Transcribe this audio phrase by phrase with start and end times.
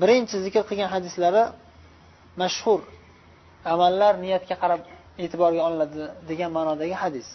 [0.00, 1.42] birinchi zikr qilgan hadislari
[2.42, 2.80] mashhur.
[3.74, 4.80] Amallar niyatga qarab
[5.22, 7.28] e'tiborga olinadi degan ma'nodagi hadis.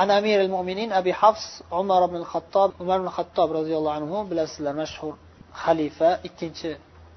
[0.00, 1.46] An amir al mo'minin abi hafs
[1.80, 5.14] umar ibn xattob umar ibn xattob roziyallohu anhu bilasizlar mashhur
[5.62, 6.70] xalifa ikkinchi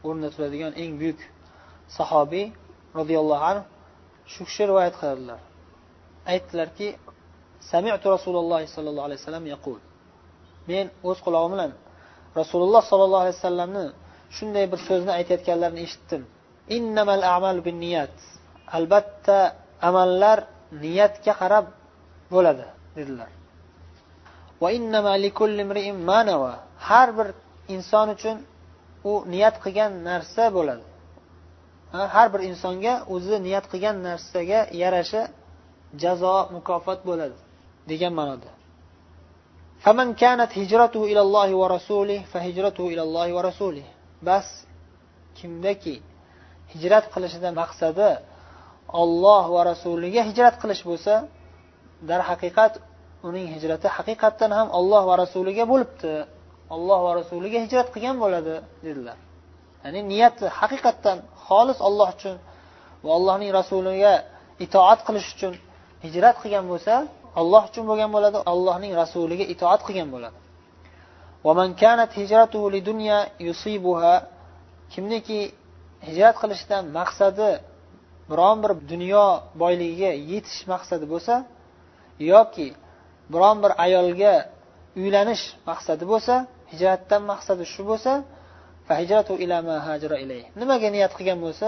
[0.05, 1.19] o'rinda turadigan eng buyuk
[1.97, 2.45] sahobiy
[2.99, 3.63] roziyallohu anhu
[4.33, 5.39] shu kishi rivoyat qiladilar.
[6.33, 6.87] Aytdilarki
[7.71, 9.79] samitu rasululloh sollallohu alayhi vasallam yaqul.
[10.69, 11.71] Men o'z qulog'im bilan
[12.39, 13.85] rasululloh sollallohu alayhi vasallamni
[14.36, 16.22] shunday bir so'zni aytayotganlarini eshitdim
[16.76, 18.16] innamal a'malu binniyat
[18.76, 19.38] albatta
[19.88, 20.38] amallar
[20.84, 21.66] niyatga qarab
[22.34, 22.66] bo'ladi
[22.98, 23.30] dedilar
[26.88, 27.28] har bir
[27.74, 28.36] inson uchun
[29.10, 30.84] u niyat qilgan narsa bo'ladi
[32.14, 35.22] har bir insonga o'zi niyat qilgan narsaga yarasha
[36.02, 37.36] jazo mukofot bo'ladi
[37.90, 38.50] degan ma'noda
[39.84, 43.86] فمن كانت هجرته إلى الله ورسوله فهجرته إلى الله ورسوله
[44.27, 44.47] bas
[45.37, 45.95] kimdaki
[46.73, 48.09] hijrat qilishidan maqsadi
[49.01, 51.13] olloh va rasuliga hijrat qilish bo'lsa
[52.09, 52.73] darhaqiqat
[53.27, 56.13] uning hijrati haqiqatdan ham olloh va rasuliga bo'libdi.
[56.75, 59.17] Olloh va rasuliga hijrat qilgan bo'ladi dedilar.
[59.83, 62.35] Ya'ni niyati haqiqatdan xolis olloh uchun
[63.05, 64.13] va allohning rasuliga
[64.65, 65.53] itoat qilish uchun
[66.05, 66.93] hijrat qilgan bo'lsa
[67.41, 70.37] olloh uchun bo'lgan bo'ladi allohning rasuliga itoat qilgan bo'ladi.
[74.93, 75.39] Kimniki
[76.07, 77.49] hijrat qilishdan maqsadi
[78.31, 79.25] biron bir dunyo
[79.61, 81.33] boyligiga yetish maqsadi bo'lsa
[82.31, 82.67] yoki
[83.33, 84.33] biron bir ayolga
[85.01, 86.33] uylanish maqsadi bo'lsa
[86.71, 88.11] hijratdan maqsadi shu bo'lsa
[90.61, 91.67] nimaga niyat qilgan bo'lsa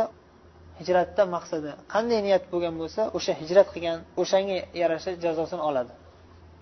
[0.79, 5.93] hijratdan maqsadi qanday niyat bo'lgan bo'lsa o'sha hijrat qilgan o'shanga yarasha jazosini oladi.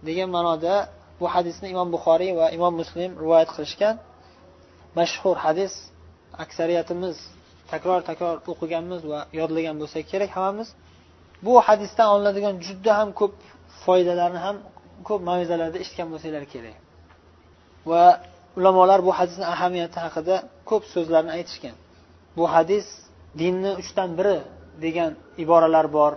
[0.07, 0.73] Degan ma'noda
[1.19, 3.95] bu hadisni imom buxoriy va imom muslim rivoyat qilishgan.
[4.99, 5.73] Mashhur hadis
[6.43, 7.15] aksariyatimiz
[7.71, 10.69] takror takror o'qiganmiz va yodlagan bo'lsak kerak hammamiz.
[11.45, 13.33] Bu hadisdan olinadigan juda ham ko'p
[13.83, 14.57] foydalarni ham
[15.07, 16.75] ko'p mavizalarda eshitgan bo'lsanglar kerak.
[17.89, 18.03] Va
[18.57, 20.35] ulamolar bu hadisni ahamiyati haqida
[20.69, 21.75] ko'p so'zlarni aytishgan.
[22.37, 22.85] Bu hadis
[23.41, 24.37] dinni uchdan biri
[24.85, 25.11] degan
[25.43, 26.13] iboralar bor.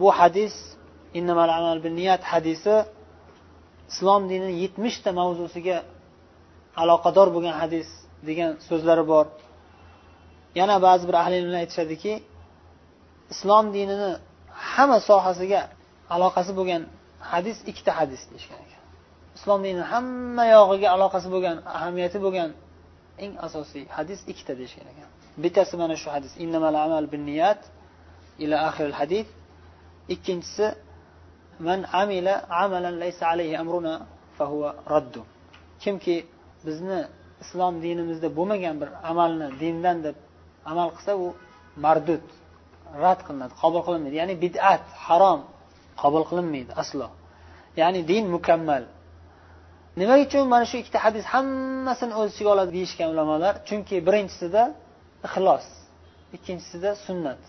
[0.00, 0.54] Bu hadis
[2.00, 2.74] niyat hadisi
[3.92, 5.76] islom dinini yetmishta mavzusiga
[6.82, 7.88] aloqador bo'lgan hadis
[8.28, 9.26] degan so'zlari bor.
[10.60, 12.12] Yana ba'zi bir ahli ilmlar aytishadiki
[13.32, 14.10] islom dinini
[14.72, 15.60] hamma sohasiga
[16.14, 16.82] aloqasi bo'lgan
[17.32, 18.82] hadis ikkita hadis deyishgan ekan.
[19.38, 22.50] Islom dinini hamma yog'iga aloqasi bo'lgan ahamiyati bo'lgan
[23.24, 25.08] eng asosiy hadis ikkita deyishgan ekan.
[25.42, 27.60] Bittasi mana shu hadis innamal amal binniyat
[28.44, 29.26] ila axir hadis
[30.14, 30.66] ikkinchisi
[31.58, 33.94] man amila amalan laysa alayhi amruna
[34.38, 35.20] fahuva raddu.
[35.82, 36.16] Kimki
[36.66, 37.00] bizni
[37.42, 40.16] islom dinimizda bo'lmagan bir amalni dindan deb
[40.70, 41.26] amal qilsa u
[41.84, 42.24] mardud
[43.04, 44.14] rad qilinadi qabul qilinmaydi.
[44.20, 45.40] Ya'ni bid'at harom
[46.02, 47.08] qabul qilinmaydi aslo.
[47.80, 48.84] Ya'ni din mukammal.
[50.00, 53.54] Nima uchun mana shu ikkita hadis hammasini o'z ichiga oladi deyishgan ulamolar?
[53.68, 54.62] Chunki birinchisida
[55.26, 55.66] ixlos
[56.36, 57.42] ikkinchisida sunnat.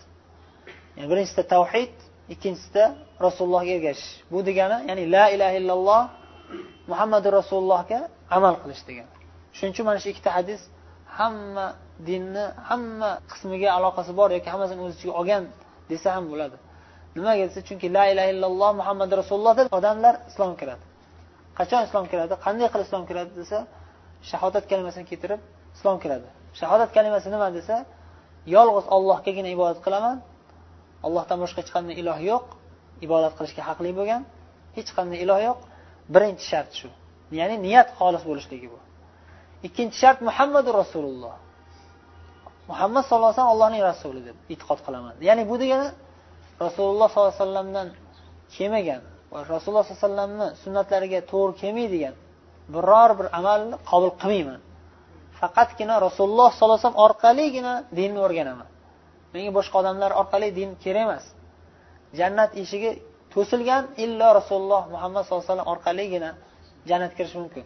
[0.96, 1.94] Yani birinchisida tavhid
[2.32, 2.84] ikkinchisida
[3.26, 4.12] rasulullohga ergashish.
[4.32, 6.02] Bu degani ya'ni la ilaha illalloh
[6.90, 7.98] muhammadu rasulullohga
[8.36, 9.12] amal qilish degani.
[9.56, 10.60] Shuning uchun mana shu ikkita hadis
[11.18, 11.66] hamma
[12.08, 15.42] dinni hamma qismiga aloqasi bor yoki hammasini o'z ichiga olgan
[15.90, 16.56] desa ham bo'ladi.
[17.16, 20.84] Nimaga desa chunki la ilaha illalloh muhammad rasululloh deb odamlar islomga kiradi.
[21.58, 22.34] Qachon islom kiradi?
[22.44, 23.58] Qanday qilib islom kiradi desa
[24.30, 25.40] shahodat kalimasini keltirib
[25.76, 26.28] islom kiradi.
[26.60, 27.76] Shahodat kalimasi nima desa
[28.56, 30.16] yolg'iz ollohgagina ibodat qilaman
[31.06, 32.46] allohdan boshqa hech qanday iloh yo'q.
[33.06, 34.22] Ibodat qilishga haqli bo'lgan
[34.76, 35.58] hech qanday iloh yo'q.
[36.14, 36.88] Birinchi shart shu.
[37.38, 38.78] Ya'ni niyat xolis bo'lishligi bu.
[39.66, 41.34] Ikkinchi shart muhammadu rasululloh.
[42.70, 45.14] Muhammad sallallohu alayhi vasallam allohning rasuli deb e'tiqod qilaman.
[45.28, 45.88] Ya'ni bu degani
[46.66, 47.88] rasululloh sollallohu alayhi vasallamdan
[48.54, 49.02] kelmagan
[49.32, 52.14] va rasululloh sollallohu alayhi vasallamni sunnatlariga to'g'ri kelmaydigan
[52.74, 54.60] biror bir amalni qabul qilmayman.
[55.38, 58.68] Faqatgina rasululloh sollallohu alayhi vasallam orqaligina dinni o'rganaman.
[59.38, 61.24] Menga boshqa odamlar orqali din kerak emas.
[62.18, 62.90] Jannat eshigi
[63.34, 66.30] to'silgan illo rasululloh muhammad sallallohu alayhi vasallam orqaligina
[66.88, 67.64] jannatga kirish mumkin.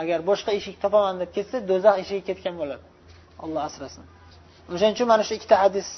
[0.00, 2.84] Agar boshqa eshik topaman deb ketsa do'zax eshigiga ketgan bo'ladi.
[3.44, 4.04] Alloh asrasin.
[4.72, 5.88] O'shaning uchun mana shu ikkita hadis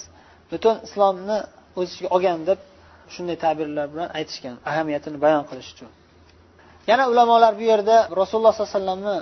[0.51, 1.39] butun islomni
[1.79, 2.61] o'z ichiga olgan deb
[3.15, 5.91] shunday ta'birlar bilan aytishgan ahamiyatini bayon qilish uchun.
[6.91, 9.19] Yana ulamolar bu yerda rasululloh sollallohu alayhi vasallamni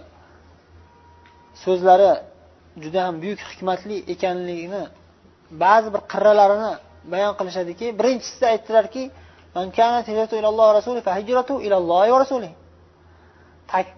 [1.64, 2.12] so'zlari
[2.82, 4.82] juda ham buyuk hikmatli ekanligini
[5.50, 6.72] ba'zi bir qirralarini
[7.12, 9.02] bayon qilishadiki birinchisida aytdilarki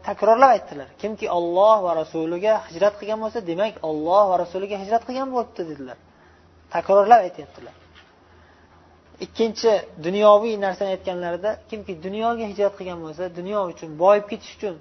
[0.02, 0.88] takrorlab aytdilar.
[0.98, 5.98] Kimki olloh va rasuliga hijrat qilgan bo'lsa demak olloh va rasuliga hijrat qilgan bo'libdi dedilar.
[6.75, 7.75] Takrorlab aytyaptilar.
[9.25, 9.72] Ikkinchi
[10.06, 14.75] dunyoviy narsani aytganlarida kimki dunyoga hijrat qilgan bo'lsa dunyo uchun boyib ketish uchun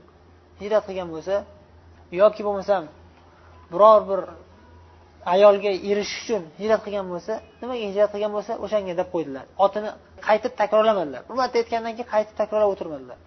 [0.62, 1.36] hijrat qilgan bo'lsa
[2.22, 2.84] yoki bo'lmasam
[3.72, 4.22] biror bir
[5.34, 9.46] ayolga erishish uchun hijrat qilgan bo'lsa nimaga hijrat qilgan bo'lsa o'shanga deb qo'ydilar.
[9.66, 9.90] Otini
[10.28, 11.22] qaytib takrorlamadilar.
[11.30, 13.18] Bir marta aytgandan keyin qaytib takrorlab o'tirmadilar.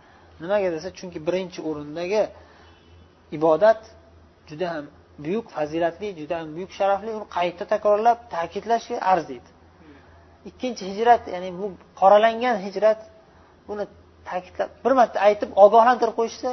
[0.42, 2.22] Nimaga desa chunki birinchi o'rindagi
[3.36, 3.80] ibodat
[4.48, 4.84] juda ham
[5.24, 7.10] buyuk fazilatli juda ham buyuk sharafli.
[7.18, 9.50] Uni qayta takrorlab ta'kidlashga arziydi
[10.50, 11.66] ikkinchi hijrat ya'ni bu
[12.00, 13.00] qoralangan hijrat
[13.68, 13.84] buni
[14.28, 16.50] ta'kidlab bir marta aytib ogohlantirib qo'yishsa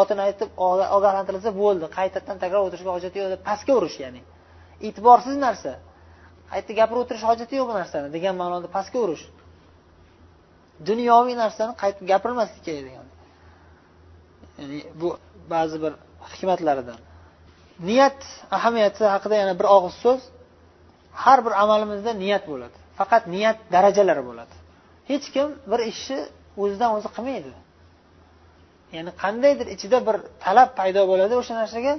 [0.00, 0.48] otini aytib
[0.96, 1.86] ogohlantirilsa bo'ldi.
[1.98, 4.20] Qaytadan takror o'tirishga hojati yo'q deb pastga urish ya'ni.
[4.86, 5.72] E'tiborsiz narsa.
[6.54, 9.24] Aytdi gapirib o'tirish hojati yo'q bu narsani degan ma'noda pastga urish.
[10.88, 13.06] Dunyoviy narsani qaytib gapirmaslik kerak degan
[14.58, 15.08] ya'ni bu
[15.50, 15.92] ba'zi bir
[16.32, 16.98] hikmatlaridan.
[17.88, 18.20] Niyat
[18.56, 20.20] ahamiyati haqida yana bir og'iz so'z.
[21.22, 22.76] Har bir amalimizda niyat bo'ladi.
[22.98, 24.54] Faqat niyat darajalari bo'ladi.
[25.10, 26.20] Hech kim bir ishni
[26.62, 27.52] o'zidan o'zi qilmaydi.
[28.96, 31.94] Ya'ni qandaydir ichida bir talab paydo bo'ladi o'sha narsaga.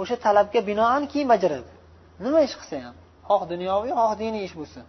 [0.00, 1.70] O'sha talabga binoan keyin bajaradi.
[2.24, 2.96] Nima ish qilsa ham?
[3.28, 4.84] Xoh dunyoviy xoh diniy ish bo'lsin.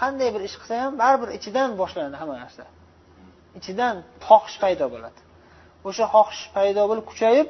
[0.00, 2.64] Qanday bir ish qilsa ham baribir ichidan boshlanadi hamma narsa.
[3.58, 3.96] Ichidan
[4.26, 5.20] xohish paydo bo'ladi.
[5.88, 7.48] O'sha xohish paydo bo'lib kuchayib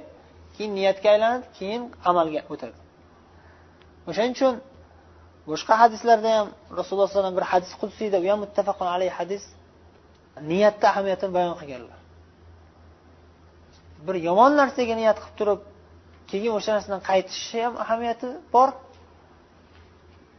[0.54, 2.78] keyin niyatga aylanadi keyin amalga o'tadi.
[4.08, 4.54] O'shaning uchun
[5.50, 6.48] boshqa hadislarda ham
[6.78, 9.42] rasululloh alayhi vasallam bir hadis qudsiyda u ham muttafaqun alayhi hadis
[10.50, 11.98] niyatni ahamiyatini bayon qilganlar.
[14.06, 15.60] Bir yomon narsaga niyat qilib turib
[16.31, 18.69] keyin o'sha narsadan qaytishni ham ahamiyati bor.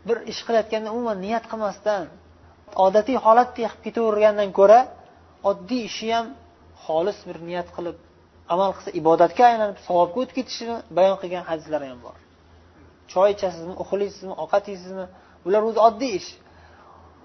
[0.07, 2.05] Bir ish qilayotganda umuman niyat qilmasdan
[2.85, 4.79] odatiy holatda qilib ketavergandan ko'ra
[5.49, 6.27] oddiy ishni ham
[6.85, 7.97] xolis bir niyat qilib
[8.53, 12.15] amal qilsa ibodatga aylanib savobga o'tib ketishini bayon qilgan hadislar ham bor.
[13.11, 15.05] Choy ichasizmi uxlaysizmi ovqat yeysizmi
[15.45, 16.31] bular o'zi oddiy ish.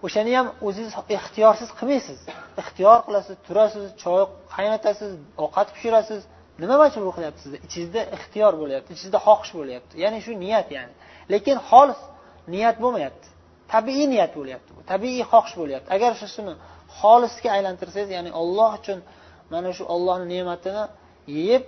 [0.06, 2.18] O'shani ham o'zingiz ixtiyorsiz qilmaysiz.
[2.62, 4.22] Ixtiyor qilasiz turasiz choy
[4.56, 5.12] qaynatasiz
[5.44, 6.20] ovqat pishirasiz.
[6.62, 9.92] Nima majbur qilyapti sizni ichingizda ixtiyor bo'lyapti ichingizda xohish bo'lyapti.
[10.02, 10.92] Ya'ni shu niyat ya'ni.
[11.32, 12.00] Lekin xolis
[12.54, 13.26] niyat bo'lmayapti.
[13.74, 14.80] Tabiiy niyat bo'lyapti bu.
[14.92, 15.88] Tabiiy xohish bo'lyapti.
[15.96, 16.54] Agar shuni
[17.00, 18.98] xolisga aylantirsangiz ya'ni olloh uchun
[19.52, 20.84] mana shu ollohni ne'matini
[21.36, 21.64] yeyib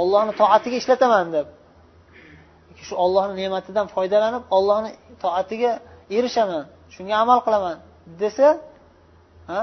[0.00, 1.46] ollohni toatiga ishlataman deb
[2.86, 4.90] shu ollohni ne'matidan foydalanib ollohni
[5.24, 5.72] toatiga
[6.16, 6.64] erishaman
[6.94, 7.76] shunga amal qilaman
[8.22, 8.46] desa
[9.50, 9.60] ha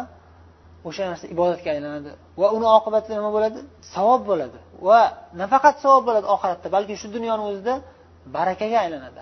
[0.88, 2.09] o'sha narsa ibodatga aylanadi.
[2.42, 3.59] Va uni oqibatida nima bo'ladi?
[3.94, 4.57] Savob bo'ladi.
[4.88, 5.01] Va
[5.42, 7.74] nafaqat savob bo'ladi oxiratda balki shu dunyoni o'zida
[8.36, 9.19] barakaga aylanadi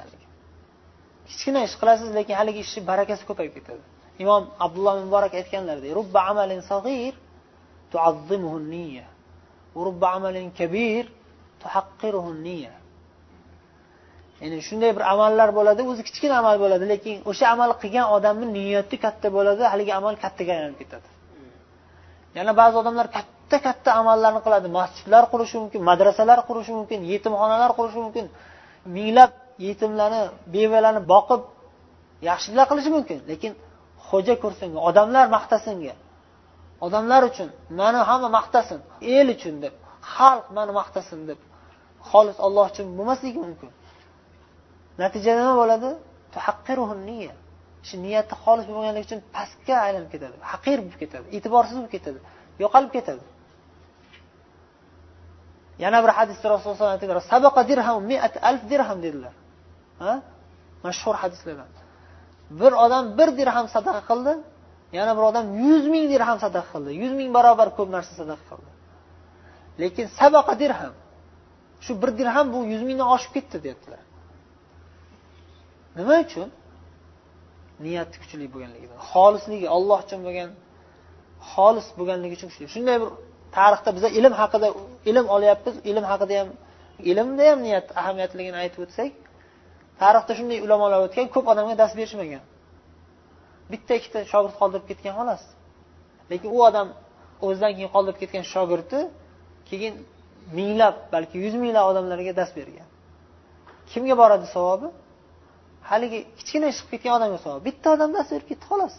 [1.32, 3.84] kichkina ish qilasiz lekin haligi ishni barakasi ko'payib ketadi.
[4.24, 7.14] Imom abdulloh muborak aytganlaridek rubba amalin sag'ir
[7.92, 9.08] tuazzimuhu niyya
[9.86, 11.04] rubba amalin kabir
[11.62, 12.74] tuhaqqiruhu niyya.
[14.42, 18.96] Ya'ni shunday bir amallar bo'ladi o'zi kichkina amal bo'ladi lekin o'sha amal qilgan odamni niyati
[19.06, 21.08] katta bo'ladi haligi amal kattaga aylanib ketadi.
[22.38, 28.00] Yana ba'zi odamlar katta katta amallarni qiladi masjidlar qurishi mumkin madrasalar qurishi mumkin yetimxonalar qurishi
[28.06, 28.26] mumkin
[28.96, 29.32] minglab
[29.66, 30.22] yetimlarni
[30.54, 31.42] bevalarni boqib
[32.30, 33.18] yaxshiliklar qilishi mumkin.
[33.32, 33.52] Lekin
[34.08, 35.96] xo'ja ko'rsinga odamlar maqtasinga.
[36.86, 37.50] Odamlar uchun
[37.80, 38.80] mani hamma maqtasin
[39.18, 39.74] el uchun deb
[40.16, 41.40] xalq mani maqtasin deb
[42.10, 43.70] xolis olloh uchun bo'lmasligi mumkin.
[45.02, 45.90] Natijada nima bo'ladi?
[47.88, 52.20] Shu niyati xolis bo'lmaganligi uchun pastga aylanib ketadi haqir bo'lib ketadi e'tiborsiz bo'lib ketadi
[52.64, 53.24] yo'qolib ketadi.
[55.84, 57.98] Yana bir hadisda rasululloh aytdilar sabaqa dirham
[58.72, 59.34] dirham dedilar.
[60.04, 60.14] Ha?
[60.86, 61.70] Mashhur hadislardan.
[62.60, 64.34] Bir odam bir dirham sadaqa qildi
[64.98, 66.92] yana bir odam yuz ming dirham sadaqa qildi.
[67.02, 68.72] Yuz ming barobar ko'p narsa sadaqa qildi.
[69.82, 70.94] Lekin sabaqa dirham.
[71.86, 74.02] Shu bir dirham bu yuz mingdan oshib ketdi deyaptilar.
[75.98, 76.50] Nima uchun?
[77.86, 78.98] Niyati kuchli bo'lganligidan.
[79.12, 80.50] Xolisligi olloh uchun bo'lgan
[81.52, 82.66] xolis bo'lganligi uchun kuchli.
[82.76, 83.10] Shunday bir
[83.58, 84.68] tarixda biza ilm haqida
[85.10, 86.50] ilm olyapmiz ilm haqida ham
[87.12, 89.12] ilmda ham niyat ahamiyatligini aytib o'tsak
[90.02, 92.44] tarixda shunday ulamolar o'tgan ko'p odamga dars berishmagan.
[93.72, 95.44] Bitta ikkita shogird qoldirib ketgan xolos.
[96.32, 96.88] Lekin u odam
[97.48, 99.00] o'zidan keyin qoldirib ketgan shogirdi
[99.70, 99.94] keyin
[100.58, 102.88] minglab balki yuz minglab odamlarga dars bergan.
[103.92, 104.88] Kimga boradi savobi?
[105.90, 108.96] Haligi kichkina chiqib ketgan odamga savob bitta odam dars berib ketdi xolos.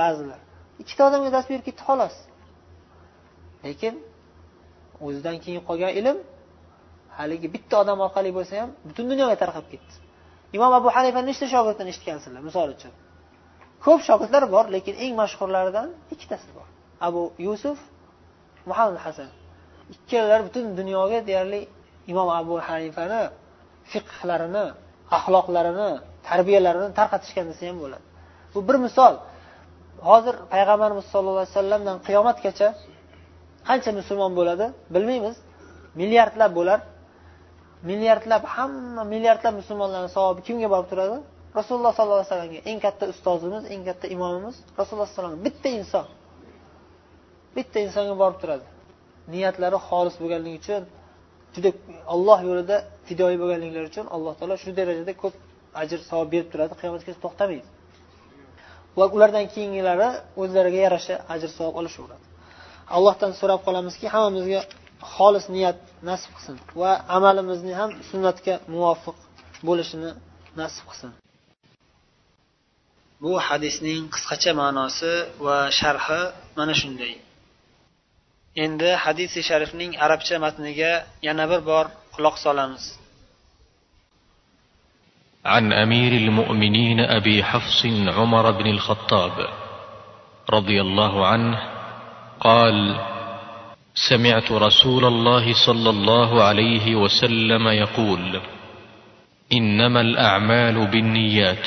[0.00, 0.40] Ba'zilar
[0.82, 2.14] ikkita odamga dars berib ketdi xolos.
[3.66, 3.94] Lekin
[5.06, 6.18] o'zidan keyin qolgan ilm
[7.18, 9.92] haligi bitta odam orqali bo'lsa ham butun dunyoga tarqab ketdi.
[10.56, 12.92] Imom abu hanifa nechta shogirdini eshitgansizlar misol uchun?
[13.84, 16.66] Ko'p shogirdlar bor lekin eng mashhurlaridan ikkitasi bor.
[17.08, 17.78] Abu yusuf
[18.70, 19.30] muhammad hasan.
[19.94, 21.60] Ikkalalari butun dunyoga deyarli
[22.12, 23.22] imom abu hanifani
[23.92, 24.64] fiqhlarini
[25.16, 25.90] axloqlarini
[26.28, 28.04] tarbiyalarini tarqatishgan desa ham bo'ladi.
[28.54, 29.14] Bu bir misol.
[30.08, 32.68] Hozir payg'ambarimiz sollallohu alayhi vasallamdan qiyomatgacha
[33.68, 35.36] qancha musulmon bo'ladi bilmaymiz.
[36.00, 36.78] Milliardlab bo'lar.
[37.88, 41.16] Milliardlab hamma milliardlab musulmonlarni savobi kimga borib turadi?
[41.58, 42.60] Rasululloh sollallohu alayhi vasallamga.
[42.70, 46.06] Eng katta ustozimiz eng katta imomimiz rasululloh alayhi bitta inson.
[47.56, 48.66] Bitta insonga borib turadi.
[49.32, 50.82] Niyatlari xolis bo'lganligi uchun
[51.54, 51.70] juda
[52.14, 52.76] olloh yo'lida
[53.08, 55.34] fidoyi bo'lganliklari uchun alloh taolo shu darajada ko'p
[55.82, 56.72] ajr savob berib turadi.
[56.80, 57.68] Qiyomatgacha to'xtamaydi.
[58.98, 60.08] Va ulardan keyingilari
[60.42, 62.24] o'zlariga yarasha ajr savob olishaveradi.
[62.96, 64.60] Allohdan so'rab qolamizki hammamizga
[65.13, 69.17] xolis niyat nasib qilsin va amalimizni ham sunnatga muvofiq
[69.67, 70.11] bo'lishini
[70.61, 71.11] nasib qilsin
[73.23, 75.13] bu hadisning qisqacha ma'nosi
[75.45, 76.21] va sharhi
[76.57, 77.13] mana shunday
[78.65, 80.93] endi hadisi sharifning arabcha matniga
[81.27, 82.85] yana bir bor quloq solamiz
[85.55, 87.85] عن امير المؤمنين ابي حفص
[88.17, 89.35] عمر بن الخطاب
[90.49, 91.57] رضي الله عنه
[92.39, 92.77] قال
[93.94, 98.40] سمعت رسول الله صلى الله عليه وسلم يقول
[99.52, 101.66] إنما الأعمال بالنيات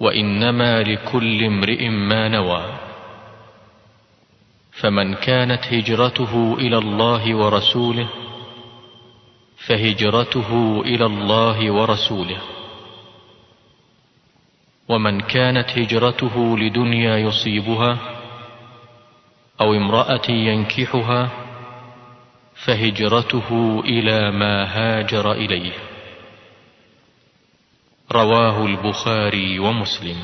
[0.00, 2.64] وإنما لكل امرئ ما نوى.
[4.72, 8.08] فمن كانت هجرته إلى الله ورسوله
[9.66, 12.38] فهجرته إلى الله ورسوله.
[14.88, 17.98] ومن كانت هجرته لدنيا يصيبها
[19.62, 21.30] أو امرأة ينكحها
[22.66, 25.72] فهجرته إلى ما هاجر إليه.
[28.12, 30.16] رواه البخاري ومسلم.